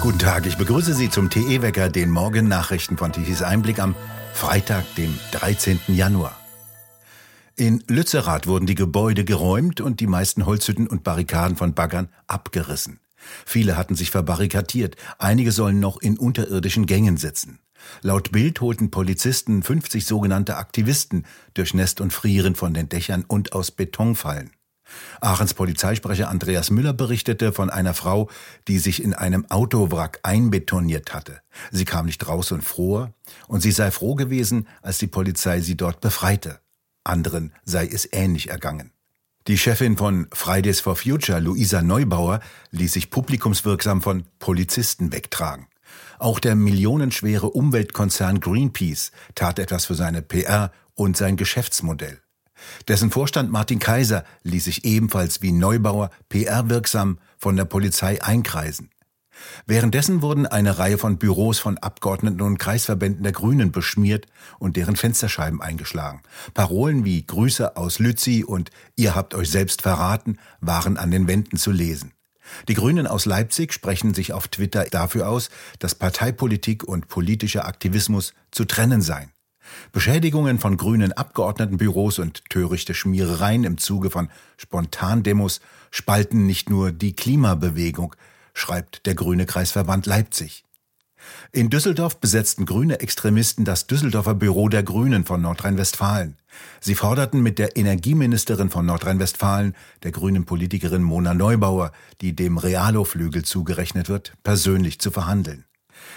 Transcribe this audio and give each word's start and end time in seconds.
Guten 0.00 0.18
Tag, 0.18 0.46
ich 0.46 0.56
begrüße 0.56 0.94
Sie 0.94 1.10
zum 1.10 1.28
TE-Wecker, 1.28 1.90
den 1.90 2.10
Morgen-Nachrichten 2.10 2.96
von 2.96 3.12
Tichys 3.12 3.42
Einblick 3.42 3.78
am 3.78 3.94
Freitag, 4.32 4.84
dem 4.94 5.18
13. 5.32 5.78
Januar. 5.88 6.38
In 7.54 7.84
Lützerath 7.86 8.46
wurden 8.46 8.64
die 8.64 8.74
Gebäude 8.74 9.26
geräumt 9.26 9.82
und 9.82 10.00
die 10.00 10.06
meisten 10.06 10.46
Holzhütten 10.46 10.86
und 10.86 11.04
Barrikaden 11.04 11.58
von 11.58 11.74
Baggern 11.74 12.08
abgerissen. 12.26 13.00
Viele 13.44 13.76
hatten 13.76 13.94
sich 13.94 14.10
verbarrikadiert, 14.10 14.96
einige 15.18 15.52
sollen 15.52 15.80
noch 15.80 16.00
in 16.00 16.16
unterirdischen 16.16 16.86
Gängen 16.86 17.18
sitzen. 17.18 17.58
Laut 18.00 18.32
Bild 18.32 18.62
holten 18.62 18.90
Polizisten 18.90 19.62
50 19.62 20.06
sogenannte 20.06 20.56
Aktivisten 20.56 21.26
durch 21.52 21.74
Nest 21.74 22.00
und 22.00 22.12
Frieren 22.12 22.54
von 22.54 22.72
den 22.72 22.88
Dächern 22.88 23.24
und 23.26 23.52
aus 23.52 23.70
Betonfallen. 23.70 24.50
Aachens 25.20 25.54
Polizeisprecher 25.54 26.28
Andreas 26.28 26.70
Müller 26.70 26.92
berichtete 26.92 27.52
von 27.52 27.70
einer 27.70 27.94
Frau, 27.94 28.28
die 28.68 28.78
sich 28.78 29.02
in 29.02 29.14
einem 29.14 29.50
Autowrack 29.50 30.20
einbetoniert 30.22 31.12
hatte. 31.14 31.40
Sie 31.70 31.84
kam 31.84 32.06
nicht 32.06 32.26
raus 32.26 32.52
und 32.52 32.62
fror, 32.62 33.12
und 33.48 33.60
sie 33.60 33.72
sei 33.72 33.90
froh 33.90 34.14
gewesen, 34.14 34.66
als 34.82 34.98
die 34.98 35.06
Polizei 35.06 35.60
sie 35.60 35.76
dort 35.76 36.00
befreite. 36.00 36.60
Anderen 37.04 37.52
sei 37.64 37.86
es 37.86 38.08
ähnlich 38.12 38.50
ergangen. 38.50 38.92
Die 39.46 39.56
Chefin 39.56 39.96
von 39.96 40.26
Fridays 40.32 40.80
for 40.80 40.96
Future, 40.96 41.40
Luisa 41.40 41.80
Neubauer, 41.80 42.40
ließ 42.72 42.92
sich 42.92 43.10
publikumswirksam 43.10 44.02
von 44.02 44.24
Polizisten 44.38 45.12
wegtragen. 45.12 45.66
Auch 46.18 46.38
der 46.38 46.54
millionenschwere 46.54 47.48
Umweltkonzern 47.48 48.40
Greenpeace 48.40 49.12
tat 49.34 49.58
etwas 49.58 49.86
für 49.86 49.94
seine 49.94 50.20
PR 50.20 50.70
und 50.94 51.16
sein 51.16 51.36
Geschäftsmodell. 51.36 52.20
Dessen 52.88 53.10
Vorstand 53.10 53.50
Martin 53.50 53.78
Kaiser 53.78 54.24
ließ 54.42 54.64
sich 54.64 54.84
ebenfalls 54.84 55.42
wie 55.42 55.52
Neubauer 55.52 56.10
PR-wirksam 56.28 57.18
von 57.38 57.56
der 57.56 57.64
Polizei 57.64 58.22
einkreisen. 58.22 58.90
Währenddessen 59.66 60.22
wurden 60.22 60.46
eine 60.46 60.78
Reihe 60.78 60.98
von 60.98 61.18
Büros 61.18 61.58
von 61.58 61.78
Abgeordneten 61.78 62.40
und 62.42 62.58
Kreisverbänden 62.58 63.22
der 63.22 63.32
Grünen 63.32 63.72
beschmiert 63.72 64.26
und 64.58 64.76
deren 64.76 64.96
Fensterscheiben 64.96 65.62
eingeschlagen. 65.62 66.22
Parolen 66.54 67.04
wie 67.04 67.24
Grüße 67.24 67.76
aus 67.76 67.98
Lützi 67.98 68.44
und 68.46 68.70
Ihr 68.96 69.14
habt 69.14 69.34
euch 69.34 69.50
selbst 69.50 69.82
verraten 69.82 70.38
waren 70.60 70.96
an 70.96 71.10
den 71.10 71.26
Wänden 71.26 71.56
zu 71.56 71.70
lesen. 71.70 72.12
Die 72.68 72.74
Grünen 72.74 73.06
aus 73.06 73.26
Leipzig 73.26 73.72
sprechen 73.72 74.12
sich 74.12 74.32
auf 74.32 74.48
Twitter 74.48 74.84
dafür 74.84 75.28
aus, 75.28 75.50
dass 75.78 75.94
Parteipolitik 75.94 76.84
und 76.84 77.08
politischer 77.08 77.64
Aktivismus 77.66 78.34
zu 78.50 78.64
trennen 78.64 79.02
seien. 79.02 79.30
Beschädigungen 79.92 80.58
von 80.58 80.76
grünen 80.76 81.12
Abgeordnetenbüros 81.12 82.18
und 82.18 82.48
törichte 82.48 82.94
Schmierereien 82.94 83.64
im 83.64 83.78
Zuge 83.78 84.10
von 84.10 84.28
Spontandemos 84.56 85.60
spalten 85.90 86.46
nicht 86.46 86.70
nur 86.70 86.92
die 86.92 87.14
Klimabewegung, 87.14 88.14
schreibt 88.54 89.06
der 89.06 89.14
Grüne 89.14 89.46
Kreisverband 89.46 90.06
Leipzig. 90.06 90.64
In 91.52 91.70
Düsseldorf 91.70 92.18
besetzten 92.18 92.64
grüne 92.64 93.00
Extremisten 93.00 93.64
das 93.64 93.86
Düsseldorfer 93.86 94.34
Büro 94.34 94.68
der 94.68 94.82
Grünen 94.82 95.24
von 95.24 95.42
Nordrhein-Westfalen. 95.42 96.36
Sie 96.80 96.94
forderten 96.94 97.42
mit 97.42 97.58
der 97.58 97.76
Energieministerin 97.76 98.70
von 98.70 98.86
Nordrhein-Westfalen, 98.86 99.74
der 100.02 100.12
grünen 100.12 100.46
Politikerin 100.46 101.02
Mona 101.02 101.34
Neubauer, 101.34 101.92
die 102.20 102.34
dem 102.34 102.58
Realo-Flügel 102.58 103.44
zugerechnet 103.44 104.08
wird, 104.08 104.32
persönlich 104.42 104.98
zu 104.98 105.10
verhandeln. 105.10 105.64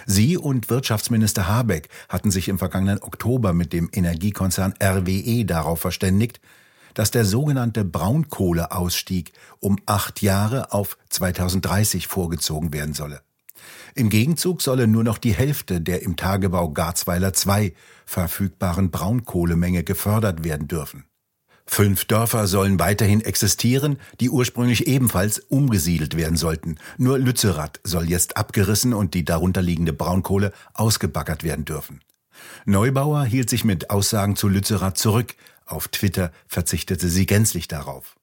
Sie 0.06 0.38
und 0.38 0.70
Wirtschaftsminister 0.70 1.48
Habeck 1.48 1.90
hatten 2.10 2.32
sich 2.32 2.48
im 2.48 2.58
vergangenen 2.58 3.02
Oktober 3.02 3.54
mit 3.54 3.74
dem 3.74 3.90
Energiekonzern 3.92 4.74
RWE 4.82 5.46
darauf 5.46 5.80
verständigt, 5.80 6.40
dass 6.94 7.12
der 7.12 7.26
sogenannte 7.26 7.86
Braunkohleausstieg 7.86 9.34
um 9.60 9.78
acht 9.86 10.22
Jahre 10.22 10.72
auf 10.72 10.98
2030 11.10 12.08
vorgezogen 12.08 12.74
werden 12.74 12.94
solle. 12.94 13.22
Im 13.96 14.10
Gegenzug 14.10 14.62
solle 14.62 14.88
nur 14.88 15.04
noch 15.04 15.18
die 15.18 15.34
Hälfte 15.34 15.80
der 15.80 16.02
im 16.02 16.16
Tagebau 16.16 16.70
Garzweiler 16.70 17.32
II 17.34 17.74
verfügbaren 18.06 18.92
Braunkohlemenge 18.92 19.84
gefördert 19.84 20.44
werden 20.44 20.68
dürfen. 20.68 21.06
Fünf 21.66 22.06
Dörfer 22.06 22.48
sollen 22.48 22.80
weiterhin 22.80 23.22
existieren, 23.22 23.98
die 24.20 24.30
ursprünglich 24.30 24.88
ebenfalls 24.88 25.40
umgesiedelt 25.40 26.18
werden 26.18 26.38
sollten. 26.38 26.78
Nur 26.98 27.18
Lützerath 27.18 27.80
soll 27.84 28.10
jetzt 28.10 28.38
abgerissen 28.38 28.94
und 28.94 29.14
die 29.14 29.26
darunterliegende 29.26 29.94
Braunkohle 29.94 30.52
ausgebaggert 30.74 31.44
werden 31.44 31.66
dürfen. 31.66 32.02
Neubauer 32.66 33.24
hielt 33.26 33.50
sich 33.50 33.64
mit 33.64 33.90
Aussagen 33.90 34.36
zu 34.36 34.48
Lützerath 34.50 34.98
zurück. 34.98 35.36
Auf 35.66 35.88
Twitter 35.88 36.32
verzichtete 36.48 37.08
sie 37.08 37.26
gänzlich 37.26 37.68
darauf. 37.68 38.16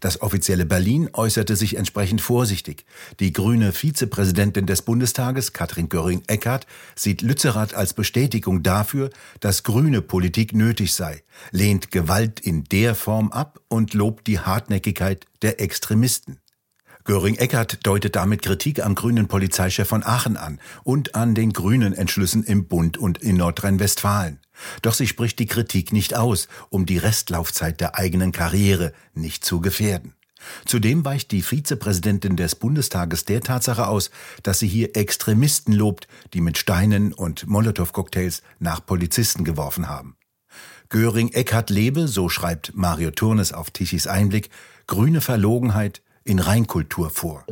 Das 0.00 0.22
offizielle 0.22 0.66
Berlin 0.66 1.10
äußerte 1.12 1.56
sich 1.56 1.76
entsprechend 1.76 2.20
vorsichtig. 2.20 2.84
Die 3.20 3.32
grüne 3.32 3.72
Vizepräsidentin 3.72 4.66
des 4.66 4.82
Bundestages, 4.82 5.52
Katrin 5.52 5.88
Göring-Eckardt, 5.88 6.66
sieht 6.94 7.22
Lützerath 7.22 7.74
als 7.74 7.94
Bestätigung 7.94 8.62
dafür, 8.62 9.10
dass 9.40 9.62
grüne 9.62 10.02
Politik 10.02 10.54
nötig 10.54 10.94
sei, 10.94 11.22
lehnt 11.50 11.90
Gewalt 11.90 12.40
in 12.40 12.64
der 12.64 12.94
Form 12.94 13.30
ab 13.30 13.60
und 13.68 13.94
lobt 13.94 14.26
die 14.26 14.40
Hartnäckigkeit 14.40 15.26
der 15.42 15.60
Extremisten. 15.60 16.40
Göring-Eckardt 17.04 17.86
deutet 17.86 18.14
damit 18.14 18.42
Kritik 18.42 18.84
am 18.84 18.94
grünen 18.94 19.26
Polizeichef 19.26 19.88
von 19.88 20.04
Aachen 20.04 20.36
an 20.36 20.60
und 20.84 21.14
an 21.14 21.34
den 21.34 21.52
grünen 21.52 21.94
Entschlüssen 21.94 22.44
im 22.44 22.66
Bund 22.66 22.98
und 22.98 23.18
in 23.18 23.36
Nordrhein-Westfalen. 23.36 24.38
Doch 24.82 24.94
sie 24.94 25.06
spricht 25.06 25.38
die 25.38 25.46
Kritik 25.46 25.92
nicht 25.92 26.14
aus, 26.14 26.48
um 26.68 26.86
die 26.86 26.98
Restlaufzeit 26.98 27.80
der 27.80 27.96
eigenen 27.96 28.32
Karriere 28.32 28.92
nicht 29.14 29.44
zu 29.44 29.60
gefährden. 29.60 30.14
Zudem 30.64 31.04
weicht 31.04 31.32
die 31.32 31.42
Vizepräsidentin 31.42 32.36
des 32.36 32.54
Bundestages 32.54 33.24
der 33.24 33.40
Tatsache 33.42 33.86
aus, 33.86 34.10
dass 34.42 34.58
sie 34.58 34.68
hier 34.68 34.96
Extremisten 34.96 35.72
lobt, 35.72 36.08
die 36.32 36.40
mit 36.40 36.58
Steinen 36.58 37.12
und 37.12 37.46
Molotow-Cocktails 37.46 38.42
nach 38.58 38.84
Polizisten 38.84 39.44
geworfen 39.44 39.88
haben. 39.88 40.16
Göring-Eckardt 40.88 41.70
lebe, 41.70 42.08
so 42.08 42.28
schreibt 42.28 42.72
Mario 42.74 43.10
Turnes 43.10 43.52
auf 43.52 43.70
Tichys 43.70 44.06
Einblick, 44.06 44.50
grüne 44.86 45.20
Verlogenheit 45.20 46.02
in 46.24 46.40
Reinkultur 46.40 47.10
vor. 47.10 47.44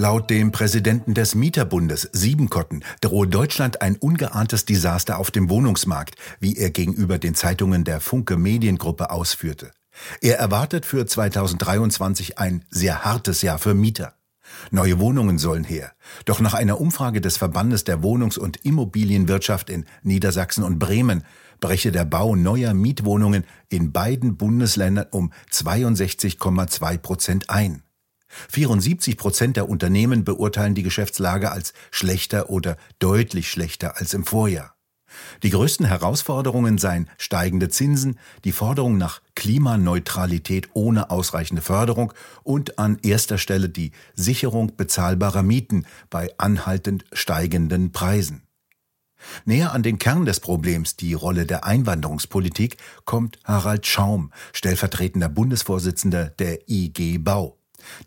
Laut 0.00 0.30
dem 0.30 0.52
Präsidenten 0.52 1.12
des 1.12 1.34
Mieterbundes 1.34 2.08
Siebenkotten 2.12 2.84
drohe 3.00 3.26
Deutschland 3.26 3.82
ein 3.82 3.96
ungeahntes 3.96 4.64
Desaster 4.64 5.18
auf 5.18 5.32
dem 5.32 5.50
Wohnungsmarkt, 5.50 6.14
wie 6.38 6.56
er 6.56 6.70
gegenüber 6.70 7.18
den 7.18 7.34
Zeitungen 7.34 7.82
der 7.82 8.00
Funke 8.00 8.36
Mediengruppe 8.36 9.10
ausführte. 9.10 9.72
Er 10.20 10.38
erwartet 10.38 10.86
für 10.86 11.04
2023 11.04 12.38
ein 12.38 12.64
sehr 12.70 13.04
hartes 13.04 13.42
Jahr 13.42 13.58
für 13.58 13.74
Mieter. 13.74 14.14
Neue 14.70 15.00
Wohnungen 15.00 15.36
sollen 15.36 15.64
her. 15.64 15.90
Doch 16.26 16.38
nach 16.38 16.54
einer 16.54 16.80
Umfrage 16.80 17.20
des 17.20 17.36
Verbandes 17.36 17.82
der 17.82 18.00
Wohnungs- 18.00 18.38
und 18.38 18.64
Immobilienwirtschaft 18.64 19.68
in 19.68 19.84
Niedersachsen 20.04 20.62
und 20.62 20.78
Bremen 20.78 21.24
breche 21.58 21.90
der 21.90 22.04
Bau 22.04 22.36
neuer 22.36 22.72
Mietwohnungen 22.72 23.42
in 23.68 23.90
beiden 23.90 24.36
Bundesländern 24.36 25.06
um 25.10 25.32
62,2 25.50 26.98
Prozent 26.98 27.50
ein. 27.50 27.82
74 28.50 29.16
Prozent 29.16 29.56
der 29.56 29.68
Unternehmen 29.68 30.24
beurteilen 30.24 30.74
die 30.74 30.82
Geschäftslage 30.82 31.50
als 31.50 31.72
schlechter 31.90 32.50
oder 32.50 32.76
deutlich 32.98 33.50
schlechter 33.50 33.96
als 33.96 34.14
im 34.14 34.24
Vorjahr. 34.24 34.74
Die 35.42 35.50
größten 35.50 35.86
Herausforderungen 35.86 36.78
seien 36.78 37.08
steigende 37.16 37.68
Zinsen, 37.68 38.18
die 38.44 38.52
Forderung 38.52 38.98
nach 38.98 39.22
Klimaneutralität 39.34 40.68
ohne 40.74 41.10
ausreichende 41.10 41.62
Förderung 41.62 42.12
und 42.42 42.78
an 42.78 42.98
erster 43.02 43.38
Stelle 43.38 43.68
die 43.68 43.92
Sicherung 44.14 44.76
bezahlbarer 44.76 45.42
Mieten 45.42 45.86
bei 46.10 46.30
anhaltend 46.38 47.04
steigenden 47.12 47.92
Preisen. 47.92 48.42
Näher 49.44 49.72
an 49.72 49.82
den 49.82 49.98
Kern 49.98 50.26
des 50.26 50.38
Problems, 50.38 50.96
die 50.96 51.14
Rolle 51.14 51.44
der 51.44 51.64
Einwanderungspolitik, 51.64 52.76
kommt 53.04 53.38
Harald 53.44 53.86
Schaum, 53.86 54.32
stellvertretender 54.52 55.28
Bundesvorsitzender 55.28 56.26
der 56.26 56.68
IG 56.70 57.18
Bau. 57.18 57.57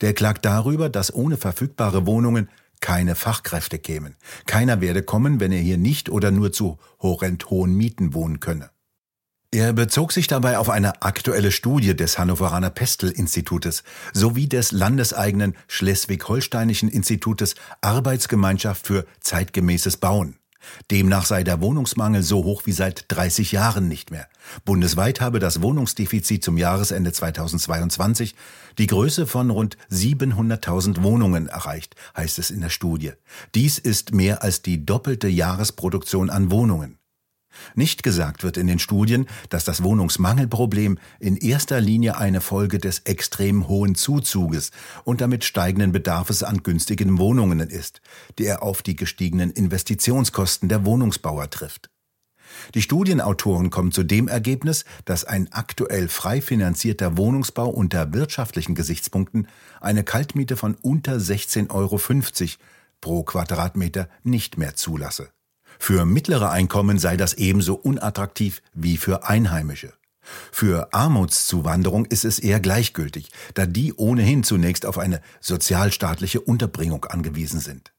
Der 0.01 0.13
klagt 0.13 0.45
darüber, 0.45 0.89
dass 0.89 1.13
ohne 1.13 1.37
verfügbare 1.37 2.05
Wohnungen 2.05 2.49
keine 2.81 3.15
Fachkräfte 3.15 3.79
kämen. 3.79 4.15
Keiner 4.45 4.81
werde 4.81 5.03
kommen, 5.03 5.39
wenn 5.39 5.51
er 5.51 5.59
hier 5.59 5.77
nicht 5.77 6.09
oder 6.09 6.31
nur 6.31 6.51
zu 6.51 6.79
horrend 6.99 7.49
hohen 7.49 7.75
Mieten 7.75 8.13
wohnen 8.13 8.39
könne. 8.39 8.71
Er 9.53 9.73
bezog 9.73 10.13
sich 10.13 10.27
dabei 10.27 10.57
auf 10.57 10.69
eine 10.69 11.01
aktuelle 11.01 11.51
Studie 11.51 11.93
des 11.93 12.17
Hannoveraner 12.17 12.69
Pestel-Institutes 12.69 13.83
sowie 14.13 14.47
des 14.47 14.71
landeseigenen 14.71 15.55
Schleswig-Holsteinischen 15.67 16.87
Institutes 16.87 17.55
Arbeitsgemeinschaft 17.81 18.87
für 18.87 19.05
zeitgemäßes 19.19 19.97
Bauen. 19.97 20.37
Demnach 20.89 21.25
sei 21.25 21.43
der 21.43 21.61
Wohnungsmangel 21.61 22.23
so 22.23 22.43
hoch 22.43 22.63
wie 22.65 22.71
seit 22.71 23.05
30 23.09 23.51
Jahren 23.51 23.87
nicht 23.87 24.11
mehr. 24.11 24.27
Bundesweit 24.65 25.21
habe 25.21 25.39
das 25.39 25.61
Wohnungsdefizit 25.61 26.43
zum 26.43 26.57
Jahresende 26.57 27.11
2022 27.11 28.35
die 28.77 28.87
Größe 28.87 29.27
von 29.27 29.49
rund 29.49 29.77
700.000 29.91 31.03
Wohnungen 31.03 31.47
erreicht, 31.47 31.95
heißt 32.15 32.39
es 32.39 32.51
in 32.51 32.61
der 32.61 32.69
Studie. 32.69 33.11
Dies 33.55 33.77
ist 33.77 34.13
mehr 34.13 34.43
als 34.43 34.61
die 34.61 34.85
doppelte 34.85 35.27
Jahresproduktion 35.27 36.29
an 36.29 36.51
Wohnungen. 36.51 37.00
Nicht 37.75 38.03
gesagt 38.03 38.43
wird 38.43 38.57
in 38.57 38.67
den 38.67 38.79
Studien, 38.79 39.27
dass 39.49 39.63
das 39.63 39.83
Wohnungsmangelproblem 39.83 40.97
in 41.19 41.37
erster 41.37 41.81
Linie 41.81 42.17
eine 42.17 42.41
Folge 42.41 42.79
des 42.79 42.99
extrem 42.99 43.67
hohen 43.67 43.95
Zuzuges 43.95 44.71
und 45.03 45.21
damit 45.21 45.43
steigenden 45.43 45.91
Bedarfes 45.91 46.43
an 46.43 46.63
günstigen 46.63 47.17
Wohnungen 47.17 47.59
ist, 47.59 48.01
der 48.37 48.63
auf 48.63 48.81
die 48.81 48.95
gestiegenen 48.95 49.51
Investitionskosten 49.51 50.69
der 50.69 50.85
Wohnungsbauer 50.85 51.49
trifft. 51.49 51.89
Die 52.73 52.81
Studienautoren 52.81 53.69
kommen 53.69 53.91
zu 53.91 54.03
dem 54.03 54.27
Ergebnis, 54.27 54.85
dass 55.05 55.23
ein 55.23 55.51
aktuell 55.51 56.07
frei 56.07 56.41
finanzierter 56.41 57.17
Wohnungsbau 57.17 57.69
unter 57.69 58.13
wirtschaftlichen 58.13 58.75
Gesichtspunkten 58.75 59.47
eine 59.79 60.03
Kaltmiete 60.03 60.57
von 60.57 60.75
unter 60.81 61.15
16,50 61.15 61.69
Euro 61.71 61.99
pro 62.99 63.23
Quadratmeter 63.23 64.09
nicht 64.23 64.57
mehr 64.57 64.75
zulasse. 64.75 65.29
Für 65.83 66.05
mittlere 66.05 66.51
Einkommen 66.51 66.99
sei 66.99 67.17
das 67.17 67.33
ebenso 67.33 67.73
unattraktiv 67.73 68.61
wie 68.71 68.97
für 68.97 69.27
Einheimische. 69.27 69.93
Für 70.51 70.93
Armutszuwanderung 70.93 72.05
ist 72.05 72.23
es 72.23 72.37
eher 72.37 72.59
gleichgültig, 72.59 73.31
da 73.55 73.65
die 73.65 73.91
ohnehin 73.95 74.43
zunächst 74.43 74.85
auf 74.85 74.99
eine 74.99 75.21
sozialstaatliche 75.39 76.39
Unterbringung 76.39 77.05
angewiesen 77.05 77.59
sind. 77.59 77.93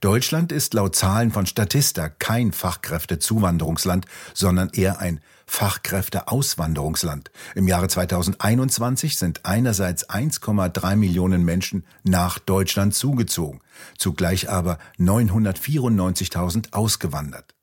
Deutschland 0.00 0.52
ist 0.52 0.74
laut 0.74 0.96
Zahlen 0.96 1.30
von 1.30 1.46
Statista 1.46 2.08
kein 2.08 2.52
Fachkräftezuwanderungsland, 2.52 4.06
sondern 4.34 4.70
eher 4.70 5.00
ein 5.00 5.20
Fachkräfteauswanderungsland. 5.46 7.30
Im 7.54 7.66
Jahre 7.66 7.88
2021 7.88 9.16
sind 9.16 9.44
einerseits 9.46 10.08
1,3 10.08 10.96
Millionen 10.96 11.44
Menschen 11.44 11.84
nach 12.04 12.38
Deutschland 12.38 12.94
zugezogen, 12.94 13.60
zugleich 13.96 14.50
aber 14.50 14.78
994.000 14.98 16.72
ausgewandert. 16.72 17.54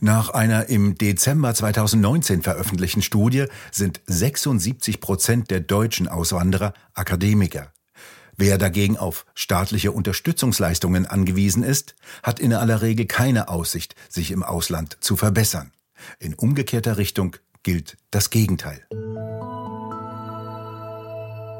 Nach 0.00 0.30
einer 0.30 0.68
im 0.68 0.96
Dezember 0.96 1.54
2019 1.54 2.42
veröffentlichten 2.42 3.02
Studie 3.02 3.46
sind 3.70 4.00
76 4.06 5.00
Prozent 5.00 5.50
der 5.50 5.60
deutschen 5.60 6.08
Auswanderer 6.08 6.74
Akademiker. 6.94 7.72
Wer 8.36 8.58
dagegen 8.58 8.96
auf 8.96 9.26
staatliche 9.34 9.92
Unterstützungsleistungen 9.92 11.06
angewiesen 11.06 11.62
ist, 11.62 11.94
hat 12.22 12.40
in 12.40 12.52
aller 12.52 12.82
Regel 12.82 13.06
keine 13.06 13.48
Aussicht, 13.48 13.94
sich 14.08 14.30
im 14.30 14.42
Ausland 14.42 14.96
zu 15.00 15.16
verbessern. 15.16 15.72
In 16.18 16.34
umgekehrter 16.34 16.96
Richtung 16.96 17.36
gilt 17.62 17.96
das 18.10 18.30
Gegenteil. 18.30 18.86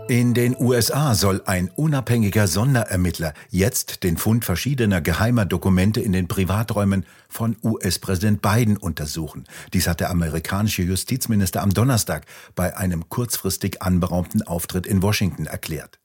In 0.07 0.35
den 0.35 0.55
USA 0.59 1.15
soll 1.15 1.41
ein 1.47 1.71
unabhängiger 1.71 2.47
Sonderermittler 2.47 3.33
jetzt 3.49 4.03
den 4.03 4.19
Fund 4.19 4.45
verschiedener 4.45 5.01
geheimer 5.01 5.47
Dokumente 5.47 6.03
in 6.03 6.13
den 6.13 6.29
Privaträumen 6.29 7.07
von 7.27 7.57
US-Präsident 7.63 8.43
Biden 8.43 8.77
untersuchen. 8.77 9.45
Dies 9.73 9.87
hat 9.87 10.01
der 10.01 10.11
amerikanische 10.11 10.83
Justizminister 10.83 11.63
am 11.63 11.73
Donnerstag 11.73 12.27
bei 12.55 12.77
einem 12.77 13.09
kurzfristig 13.09 13.81
anberaumten 13.81 14.43
Auftritt 14.43 14.87
in 14.87 15.03
Washington 15.03 15.47
erklärt. 15.47 15.99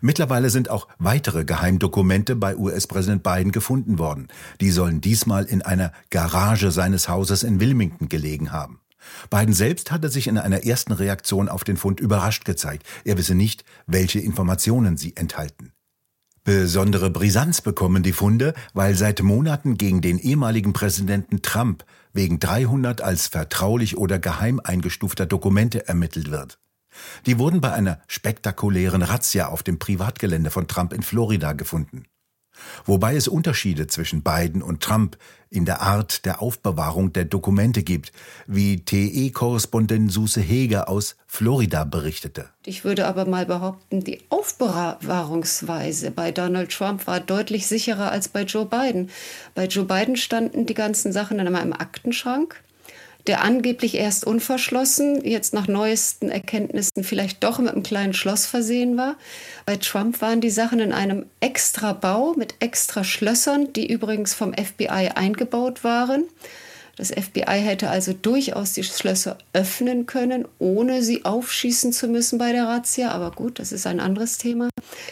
Mittlerweile 0.00 0.50
sind 0.50 0.68
auch 0.70 0.88
weitere 0.98 1.44
Geheimdokumente 1.44 2.36
bei 2.36 2.56
US-Präsident 2.56 3.22
Biden 3.22 3.52
gefunden 3.52 3.98
worden. 3.98 4.28
Die 4.60 4.70
sollen 4.70 5.00
diesmal 5.00 5.44
in 5.44 5.62
einer 5.62 5.92
Garage 6.10 6.70
seines 6.70 7.08
Hauses 7.08 7.42
in 7.42 7.60
Wilmington 7.60 8.08
gelegen 8.08 8.52
haben. 8.52 8.80
Biden 9.30 9.54
selbst 9.54 9.90
hatte 9.90 10.08
sich 10.08 10.28
in 10.28 10.38
einer 10.38 10.64
ersten 10.64 10.92
Reaktion 10.92 11.48
auf 11.48 11.64
den 11.64 11.76
Fund 11.76 12.00
überrascht 12.00 12.44
gezeigt. 12.44 12.86
Er 13.04 13.18
wisse 13.18 13.34
nicht, 13.34 13.64
welche 13.86 14.20
Informationen 14.20 14.96
sie 14.96 15.16
enthalten. 15.16 15.72
Besondere 16.44 17.10
Brisanz 17.10 17.60
bekommen 17.60 18.02
die 18.02 18.12
Funde, 18.12 18.54
weil 18.74 18.96
seit 18.96 19.22
Monaten 19.22 19.78
gegen 19.78 20.00
den 20.00 20.18
ehemaligen 20.18 20.72
Präsidenten 20.72 21.42
Trump 21.42 21.84
wegen 22.12 22.40
300 22.40 23.00
als 23.00 23.28
vertraulich 23.28 23.96
oder 23.96 24.18
geheim 24.18 24.60
eingestufter 24.62 25.24
Dokumente 25.24 25.86
ermittelt 25.86 26.32
wird. 26.32 26.58
Die 27.26 27.38
wurden 27.38 27.60
bei 27.60 27.72
einer 27.72 28.00
spektakulären 28.06 29.02
Razzia 29.02 29.48
auf 29.48 29.62
dem 29.62 29.78
Privatgelände 29.78 30.50
von 30.50 30.68
Trump 30.68 30.92
in 30.92 31.02
Florida 31.02 31.52
gefunden. 31.52 32.04
Wobei 32.84 33.16
es 33.16 33.28
Unterschiede 33.28 33.86
zwischen 33.86 34.22
Biden 34.22 34.62
und 34.62 34.82
Trump 34.82 35.16
in 35.50 35.64
der 35.64 35.82
Art 35.82 36.24
der 36.24 36.40
Aufbewahrung 36.40 37.12
der 37.12 37.24
Dokumente 37.24 37.82
gibt, 37.82 38.12
wie 38.46 38.84
TE-Korrespondent 38.84 40.10
Suse 40.10 40.40
Heger 40.40 40.88
aus 40.88 41.16
Florida 41.26 41.84
berichtete. 41.84 42.48
Ich 42.64 42.84
würde 42.84 43.06
aber 43.06 43.26
mal 43.26 43.46
behaupten, 43.46 44.02
die 44.02 44.20
Aufbewahrungsweise 44.30 46.10
bei 46.10 46.32
Donald 46.32 46.70
Trump 46.70 47.06
war 47.06 47.20
deutlich 47.20 47.66
sicherer 47.66 48.10
als 48.10 48.28
bei 48.28 48.42
Joe 48.42 48.66
Biden. 48.66 49.10
Bei 49.54 49.66
Joe 49.66 49.84
Biden 49.84 50.16
standen 50.16 50.66
die 50.66 50.74
ganzen 50.74 51.12
Sachen 51.12 51.38
dann 51.38 51.46
immer 51.46 51.62
im 51.62 51.72
Aktenschrank 51.72 52.62
der 53.26 53.42
angeblich 53.42 53.96
erst 53.96 54.26
unverschlossen, 54.26 55.24
jetzt 55.24 55.54
nach 55.54 55.68
neuesten 55.68 56.30
Erkenntnissen 56.30 57.04
vielleicht 57.04 57.42
doch 57.44 57.58
mit 57.58 57.70
einem 57.70 57.82
kleinen 57.82 58.14
Schloss 58.14 58.46
versehen 58.46 58.96
war. 58.96 59.16
Bei 59.66 59.76
Trump 59.76 60.20
waren 60.20 60.40
die 60.40 60.50
Sachen 60.50 60.80
in 60.80 60.92
einem 60.92 61.26
extra 61.40 61.92
Bau 61.92 62.34
mit 62.36 62.54
extra 62.60 63.04
Schlössern, 63.04 63.72
die 63.72 63.90
übrigens 63.90 64.34
vom 64.34 64.52
FBI 64.54 65.10
eingebaut 65.14 65.84
waren. 65.84 66.24
Das 66.96 67.10
FBI 67.10 67.60
hätte 67.60 67.88
also 67.88 68.12
durchaus 68.12 68.74
die 68.74 68.84
Schlösser 68.84 69.38
öffnen 69.54 70.04
können, 70.04 70.46
ohne 70.58 71.02
sie 71.02 71.24
aufschießen 71.24 71.92
zu 71.92 72.06
müssen 72.06 72.38
bei 72.38 72.52
der 72.52 72.68
Razzia. 72.68 73.10
Aber 73.10 73.30
gut, 73.30 73.58
das 73.58 73.72
ist 73.72 73.86
ein 73.86 73.98
anderes 73.98 74.36
Thema. 74.36 74.68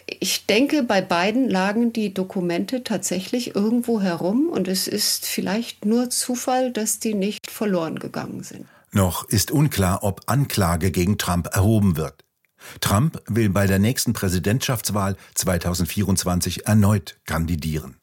Ich 0.07 0.45
denke, 0.45 0.83
bei 0.83 1.01
beiden 1.01 1.49
lagen 1.49 1.93
die 1.93 2.13
Dokumente 2.13 2.85
tatsächlich 2.85 3.57
irgendwo 3.57 4.01
herum 4.01 4.51
und 4.51 4.69
es 4.69 4.89
ist 4.89 5.25
vielleicht 5.27 5.87
nur 5.87 6.11
Zufall, 6.11 6.71
dass 6.71 6.99
die 6.99 7.15
nicht 7.15 7.40
verloren 7.61 7.99
gegangen 7.99 8.43
sind. 8.43 8.67
Noch 8.91 9.29
ist 9.29 9.51
unklar, 9.51 10.03
ob 10.03 10.23
Anklage 10.25 10.91
gegen 10.91 11.19
Trump 11.19 11.47
erhoben 11.53 11.99
wird. 11.99 12.25
Trump 12.81 13.23
will 13.27 13.51
bei 13.51 13.67
der 13.67 13.79
nächsten 13.79 14.15
Präsidentschaftswahl 14.15 15.15
2024 15.35 16.67
erneut 16.67 17.19
kandidieren. 17.27 17.99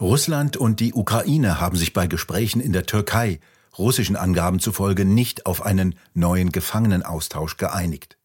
Russland 0.00 0.56
und 0.56 0.80
die 0.80 0.94
Ukraine 0.94 1.60
haben 1.60 1.76
sich 1.76 1.92
bei 1.92 2.08
Gesprächen 2.08 2.60
in 2.60 2.72
der 2.72 2.86
Türkei 2.86 3.38
russischen 3.78 4.16
Angaben 4.16 4.58
zufolge 4.58 5.04
nicht 5.04 5.46
auf 5.46 5.64
einen 5.64 5.94
neuen 6.12 6.50
Gefangenenaustausch 6.50 7.56
geeinigt. 7.56 8.18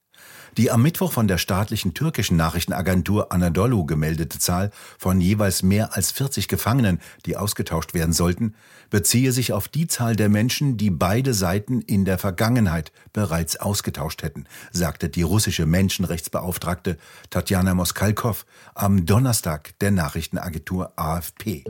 Die 0.58 0.72
am 0.72 0.82
Mittwoch 0.82 1.12
von 1.12 1.28
der 1.28 1.38
staatlichen 1.38 1.94
türkischen 1.94 2.38
Nachrichtenagentur 2.38 3.32
Anadolu 3.32 3.86
gemeldete 3.86 4.40
Zahl 4.40 4.72
von 4.98 5.22
jeweils 5.22 5.64
mehr 5.64 5.96
als 5.96 6.12
40 6.12 6.48
Gefangenen, 6.48 7.00
die 7.26 7.38
ausgetauscht 7.38 7.94
werden 7.94 8.14
sollten, 8.14 8.56
beziehe 8.90 9.32
sich 9.32 9.54
auf 9.54 9.68
die 9.68 9.88
Zahl 9.88 10.16
der 10.16 10.30
Menschen, 10.30 10.78
die 10.78 10.90
beide 10.90 11.34
Seiten 11.34 11.82
in 11.82 12.06
der 12.06 12.18
Vergangenheit 12.18 12.92
bereits 13.14 13.58
ausgetauscht 13.58 14.24
hätten, 14.24 14.46
sagte 14.72 15.10
die 15.10 15.22
russische 15.22 15.66
Menschenrechtsbeauftragte 15.66 16.98
Tatjana 17.30 17.74
Moskalkow 17.74 18.46
am 18.76 19.06
Donnerstag 19.06 19.78
der 19.80 19.92
Nachrichtenagentur 19.92 20.94
AFP. 20.96 21.64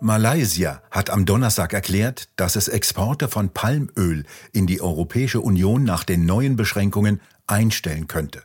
Malaysia 0.00 0.82
hat 0.90 1.08
am 1.08 1.24
Donnerstag 1.24 1.72
erklärt, 1.72 2.28
dass 2.36 2.56
es 2.56 2.68
Exporte 2.68 3.28
von 3.28 3.48
Palmöl 3.50 4.24
in 4.52 4.66
die 4.66 4.82
Europäische 4.82 5.40
Union 5.40 5.84
nach 5.84 6.04
den 6.04 6.26
neuen 6.26 6.56
Beschränkungen 6.56 7.20
einstellen 7.46 8.06
könnte. 8.06 8.42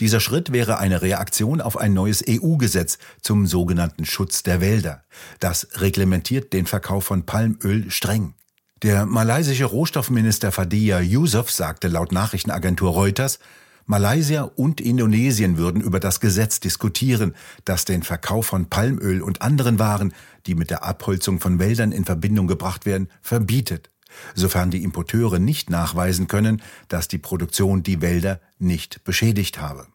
Dieser 0.00 0.20
Schritt 0.20 0.52
wäre 0.52 0.78
eine 0.78 1.00
Reaktion 1.00 1.62
auf 1.62 1.78
ein 1.78 1.94
neues 1.94 2.22
EU-Gesetz 2.28 2.98
zum 3.22 3.46
sogenannten 3.46 4.04
Schutz 4.04 4.42
der 4.42 4.60
Wälder. 4.60 5.04
Das 5.40 5.66
reglementiert 5.76 6.52
den 6.52 6.66
Verkauf 6.66 7.04
von 7.04 7.24
Palmöl 7.24 7.90
streng. 7.90 8.34
Der 8.82 9.06
malaysische 9.06 9.64
Rohstoffminister 9.64 10.52
Fadiyah 10.52 11.00
Yusuf 11.00 11.50
sagte 11.50 11.88
laut 11.88 12.12
Nachrichtenagentur 12.12 12.90
Reuters, 12.90 13.38
Malaysia 13.86 14.42
und 14.42 14.80
Indonesien 14.80 15.58
würden 15.58 15.80
über 15.82 16.00
das 16.00 16.20
Gesetz 16.20 16.60
diskutieren, 16.60 17.34
das 17.64 17.84
den 17.84 18.02
Verkauf 18.02 18.46
von 18.46 18.66
Palmöl 18.66 19.22
und 19.22 19.42
anderen 19.42 19.78
Waren, 19.78 20.14
die 20.46 20.54
mit 20.54 20.70
der 20.70 20.84
Abholzung 20.84 21.40
von 21.40 21.58
Wäldern 21.58 21.92
in 21.92 22.04
Verbindung 22.04 22.46
gebracht 22.46 22.86
werden, 22.86 23.08
verbietet, 23.20 23.90
sofern 24.34 24.70
die 24.70 24.82
Importeure 24.82 25.38
nicht 25.38 25.70
nachweisen 25.70 26.28
können, 26.28 26.62
dass 26.88 27.08
die 27.08 27.18
Produktion 27.18 27.82
die 27.82 28.00
Wälder 28.00 28.40
nicht 28.58 29.04
beschädigt 29.04 29.60
habe. 29.60 29.86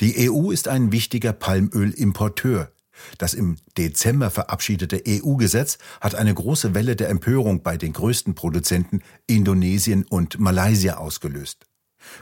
Die 0.00 0.30
EU 0.30 0.50
ist 0.50 0.68
ein 0.68 0.92
wichtiger 0.92 1.32
Palmölimporteur. 1.32 2.70
Das 3.18 3.34
im 3.34 3.56
Dezember 3.76 4.30
verabschiedete 4.30 5.02
EU-Gesetz 5.06 5.78
hat 6.00 6.14
eine 6.14 6.32
große 6.32 6.74
Welle 6.74 6.96
der 6.96 7.08
Empörung 7.08 7.62
bei 7.62 7.76
den 7.76 7.92
größten 7.92 8.34
Produzenten 8.34 9.02
Indonesien 9.26 10.04
und 10.04 10.38
Malaysia 10.38 10.96
ausgelöst. 10.96 11.66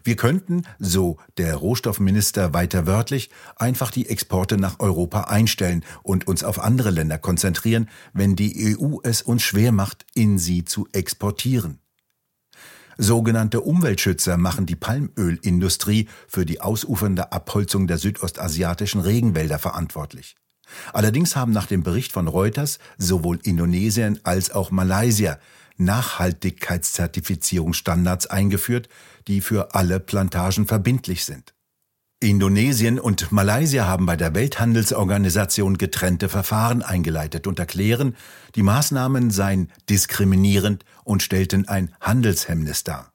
Wir 0.05 0.17
könnten, 0.17 0.63
so 0.79 1.19
der 1.39 1.55
Rohstoffminister 1.57 2.55
weiter 2.55 2.87
wörtlich, 2.87 3.31
einfach 3.57 3.91
die 3.91 4.09
Exporte 4.09 4.57
nach 4.57 4.81
Europa 4.81 5.23
einstellen 5.23 5.85
und 6.03 6.27
uns 6.27 6.45
auf 6.45 6.59
andere 6.59 6.91
Länder 6.91 7.19
konzentrieren, 7.19 7.89
wenn 8.13 8.37
die 8.37 8.77
EU 8.79 8.99
es 9.03 9.23
uns 9.23 9.43
schwer 9.43 9.73
macht, 9.73 10.07
in 10.15 10.39
sie 10.39 10.65
zu 10.65 10.89
exportieren. 10.93 11.79
Sogenannte 12.99 13.63
Umweltschützer 13.63 14.37
machen 14.37 14.67
die 14.67 14.77
Palmölindustrie 14.77 16.09
für 16.29 16.45
die 16.45 16.61
ausufernde 16.61 17.33
Abholzung 17.33 17.87
der 17.87 17.99
südostasiatischen 17.99 19.01
Regenwälder 19.01 19.59
verantwortlich. 19.59 20.37
Allerdings 20.93 21.37
haben 21.37 21.53
nach 21.53 21.67
dem 21.67 21.83
Bericht 21.83 22.13
von 22.13 22.29
Reuters 22.29 22.79
sowohl 22.99 23.39
Indonesien 23.43 24.21
als 24.25 24.51
auch 24.51 24.71
Malaysia 24.71 25.39
Nachhaltigkeitszertifizierungsstandards 25.85 28.27
eingeführt, 28.27 28.89
die 29.29 29.41
für 29.41 29.75
alle 29.75 30.01
Plantagen 30.01 30.67
verbindlich 30.67 31.25
sind. 31.25 31.55
Indonesien 32.23 33.01
und 33.01 33.33
Malaysia 33.33 33.87
haben 33.87 34.07
bei 34.07 34.15
der 34.15 34.35
Welthandelsorganisation 34.35 35.77
getrennte 35.77 36.29
Verfahren 36.29 36.83
eingeleitet 36.83 37.49
und 37.49 37.59
erklären, 37.59 38.15
die 38.55 38.63
Maßnahmen 38.63 39.31
seien 39.31 39.73
diskriminierend 39.91 40.85
und 41.03 41.23
stellten 41.23 41.67
ein 41.67 41.93
Handelshemmnis 42.01 42.85
dar. 42.85 43.12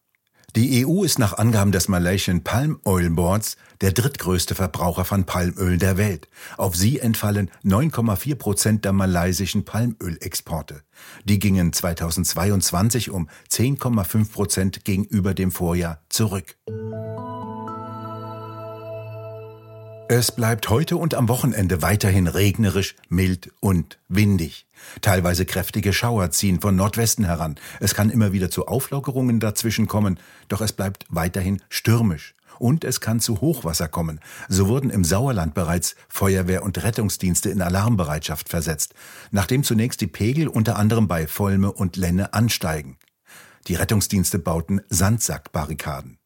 Die 0.58 0.88
EU 0.88 1.04
ist 1.04 1.20
nach 1.20 1.38
Angaben 1.38 1.72
des 1.72 1.88
Malaysian 1.88 2.44
Palm 2.44 2.80
Oil 2.84 3.12
Boards 3.12 3.58
der 3.80 3.92
drittgrößte 3.92 4.56
Verbraucher 4.56 5.06
von 5.06 5.24
Palmöl 5.24 5.78
der 5.78 5.98
Welt. 5.98 6.30
Auf 6.58 6.76
sie 6.76 6.98
entfallen 6.98 7.52
9,4 7.64 8.34
Prozent 8.34 8.84
der 8.84 8.92
malaysischen 8.92 9.66
Palmölexporte. 9.66 10.82
Die 11.26 11.38
gingen 11.38 11.74
2022 11.74 13.12
um 13.12 13.30
10,5 13.52 14.32
Prozent 14.32 14.84
gegenüber 14.84 15.36
dem 15.36 15.52
Vorjahr 15.52 16.02
zurück. 16.10 16.58
Es 20.10 20.32
bleibt 20.32 20.70
heute 20.70 20.96
und 20.96 21.16
am 21.16 21.28
Wochenende 21.28 21.82
weiterhin 21.82 22.28
regnerisch, 22.28 22.96
mild 23.10 23.52
und 23.60 24.00
windig. 24.08 24.66
Teilweise 25.02 25.46
kräftige 25.46 25.92
Schauer 25.92 26.32
ziehen 26.32 26.62
von 26.62 26.78
Nordwesten 26.78 27.26
heran. 27.26 27.56
Es 27.82 27.94
kann 27.94 28.10
immer 28.10 28.32
wieder 28.32 28.50
zu 28.50 28.68
Auflockerungen 28.68 29.42
dazwischen 29.42 29.88
kommen, 29.88 30.18
doch 30.48 30.62
es 30.62 30.72
bleibt 30.72 31.06
weiterhin 31.10 31.62
stürmisch. 31.68 32.36
Und 32.58 32.86
es 32.86 33.02
kann 33.02 33.20
zu 33.20 33.42
Hochwasser 33.42 33.90
kommen. 33.90 34.22
So 34.48 34.70
wurden 34.70 34.92
im 34.92 35.04
Sauerland 35.04 35.54
bereits 35.54 35.98
Feuerwehr 36.08 36.64
und 36.64 36.82
Rettungsdienste 36.82 37.50
in 37.50 37.62
Alarmbereitschaft 37.62 38.48
versetzt, 38.48 38.94
nachdem 39.32 39.66
zunächst 39.66 40.00
die 40.00 40.08
Pegel 40.08 40.48
unter 40.48 40.78
anderem 40.78 41.10
bei 41.10 41.28
Volme 41.28 41.74
und 41.74 41.98
Lenne 41.98 42.34
ansteigen. 42.34 42.98
Die 43.68 43.76
Rettungsdienste 43.76 44.40
bauten 44.40 44.80
Sandsackbarrikaden. 44.88 46.18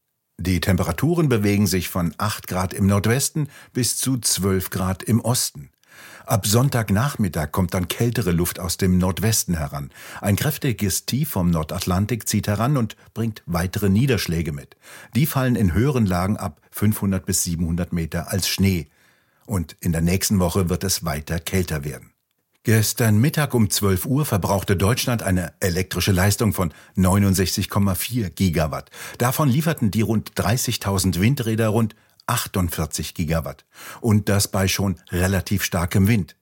Die 0.41 0.59
Temperaturen 0.59 1.29
bewegen 1.29 1.67
sich 1.67 1.87
von 1.87 2.15
8 2.17 2.47
Grad 2.47 2.73
im 2.73 2.87
Nordwesten 2.87 3.47
bis 3.73 3.97
zu 3.97 4.17
12 4.17 4.71
Grad 4.71 5.03
im 5.03 5.21
Osten. 5.21 5.69
Ab 6.25 6.47
Sonntagnachmittag 6.47 7.51
kommt 7.51 7.75
dann 7.75 7.87
kältere 7.87 8.31
Luft 8.31 8.59
aus 8.59 8.77
dem 8.77 8.97
Nordwesten 8.97 9.55
heran. 9.55 9.91
Ein 10.19 10.35
kräftiges 10.35 11.05
Tief 11.05 11.29
vom 11.29 11.51
Nordatlantik 11.51 12.27
zieht 12.27 12.47
heran 12.47 12.75
und 12.75 12.95
bringt 13.13 13.43
weitere 13.45 13.89
Niederschläge 13.89 14.51
mit. 14.51 14.77
Die 15.15 15.27
fallen 15.27 15.55
in 15.55 15.75
höheren 15.75 16.07
Lagen 16.07 16.37
ab 16.37 16.59
500 16.71 17.23
bis 17.23 17.43
700 17.43 17.93
Meter 17.93 18.31
als 18.31 18.49
Schnee. 18.49 18.87
Und 19.45 19.75
in 19.79 19.91
der 19.91 20.01
nächsten 20.01 20.39
Woche 20.39 20.69
wird 20.69 20.83
es 20.83 21.05
weiter 21.05 21.39
kälter 21.39 21.83
werden. 21.83 22.13
Gestern 22.63 23.19
Mittag 23.19 23.55
um 23.55 23.71
12 23.71 24.05
Uhr 24.05 24.23
verbrauchte 24.23 24.75
Deutschland 24.75 25.23
eine 25.23 25.51
elektrische 25.61 26.11
Leistung 26.11 26.53
von 26.53 26.71
69,4 26.95 28.29
Gigawatt. 28.29 28.91
Davon 29.17 29.49
lieferten 29.49 29.89
die 29.89 30.01
rund 30.01 30.33
30.000 30.33 31.19
Windräder 31.19 31.69
rund 31.69 31.95
48 32.27 33.15
Gigawatt. 33.15 33.65
Und 33.99 34.29
das 34.29 34.47
bei 34.47 34.67
schon 34.67 34.97
relativ 35.09 35.63
starkem 35.63 36.07
Wind. 36.07 36.35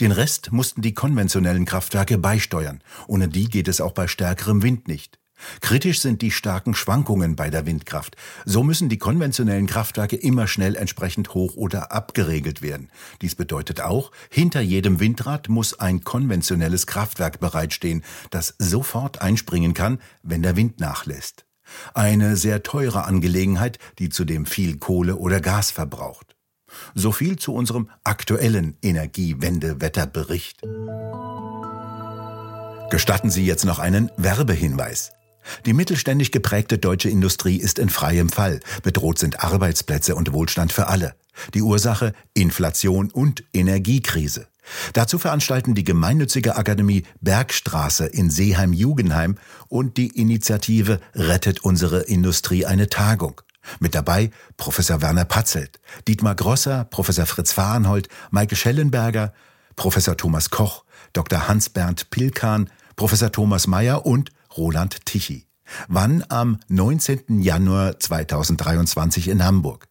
Den 0.00 0.10
Rest 0.10 0.50
mussten 0.50 0.82
die 0.82 0.92
konventionellen 0.92 1.66
Kraftwerke 1.66 2.18
beisteuern. 2.18 2.82
Ohne 3.06 3.28
die 3.28 3.44
geht 3.44 3.68
es 3.68 3.80
auch 3.80 3.92
bei 3.92 4.08
stärkerem 4.08 4.64
Wind 4.64 4.88
nicht. 4.88 5.20
Kritisch 5.60 6.00
sind 6.00 6.22
die 6.22 6.30
starken 6.30 6.74
Schwankungen 6.74 7.36
bei 7.36 7.50
der 7.50 7.66
Windkraft. 7.66 8.16
So 8.44 8.62
müssen 8.62 8.88
die 8.88 8.98
konventionellen 8.98 9.66
Kraftwerke 9.66 10.16
immer 10.16 10.46
schnell 10.46 10.76
entsprechend 10.76 11.34
hoch 11.34 11.56
oder 11.56 11.92
abgeregelt 11.92 12.62
werden. 12.62 12.90
Dies 13.22 13.34
bedeutet 13.34 13.80
auch, 13.80 14.10
hinter 14.30 14.60
jedem 14.60 15.00
Windrad 15.00 15.48
muss 15.48 15.78
ein 15.78 16.02
konventionelles 16.02 16.86
Kraftwerk 16.86 17.40
bereitstehen, 17.40 18.04
das 18.30 18.54
sofort 18.58 19.20
einspringen 19.20 19.74
kann, 19.74 20.00
wenn 20.22 20.42
der 20.42 20.56
Wind 20.56 20.80
nachlässt. 20.80 21.44
Eine 21.94 22.36
sehr 22.36 22.62
teure 22.62 23.04
Angelegenheit, 23.04 23.78
die 23.98 24.08
zudem 24.08 24.46
viel 24.46 24.78
Kohle 24.78 25.16
oder 25.16 25.40
Gas 25.40 25.70
verbraucht. 25.70 26.36
So 26.94 27.12
viel 27.12 27.36
zu 27.36 27.54
unserem 27.54 27.90
aktuellen 28.04 28.76
Energiewendewetterbericht. 28.82 30.62
Gestatten 32.90 33.30
Sie 33.30 33.46
jetzt 33.46 33.64
noch 33.64 33.78
einen 33.78 34.10
Werbehinweis. 34.16 35.12
Die 35.66 35.72
mittelständig 35.72 36.32
geprägte 36.32 36.78
deutsche 36.78 37.08
Industrie 37.08 37.56
ist 37.56 37.78
in 37.78 37.88
freiem 37.88 38.28
Fall. 38.28 38.60
Bedroht 38.82 39.18
sind 39.18 39.42
Arbeitsplätze 39.42 40.14
und 40.14 40.32
Wohlstand 40.32 40.72
für 40.72 40.88
alle. 40.88 41.14
Die 41.54 41.62
Ursache 41.62 42.12
Inflation 42.34 43.10
und 43.10 43.44
Energiekrise. 43.52 44.48
Dazu 44.92 45.18
veranstalten 45.18 45.74
die 45.74 45.84
gemeinnützige 45.84 46.56
Akademie 46.56 47.04
Bergstraße 47.20 48.06
in 48.06 48.30
Seeheim-Jugenheim 48.30 49.36
und 49.68 49.96
die 49.96 50.08
Initiative 50.08 51.00
Rettet 51.14 51.64
unsere 51.64 52.02
Industrie 52.02 52.66
eine 52.66 52.88
Tagung. 52.88 53.40
Mit 53.78 53.94
dabei 53.94 54.30
Professor 54.56 55.02
Werner 55.02 55.24
Patzelt, 55.24 55.80
Dietmar 56.08 56.34
Grosser, 56.34 56.84
Professor 56.84 57.26
Fritz 57.26 57.52
Fahrenhold, 57.52 58.08
Maike 58.30 58.56
Schellenberger, 58.56 59.32
Professor 59.76 60.16
Thomas 60.16 60.50
Koch, 60.50 60.84
Dr. 61.12 61.48
Hans-Bernd 61.48 62.10
Pilkan, 62.10 62.70
Professor 62.96 63.32
Thomas 63.32 63.66
Mayer 63.66 64.06
und 64.06 64.30
Roland 64.56 65.06
Tichy. 65.06 65.46
Wann? 65.88 66.24
Am 66.28 66.58
19. 66.68 67.42
Januar 67.42 67.98
2023 67.98 69.28
in 69.28 69.44
Hamburg. 69.44 69.90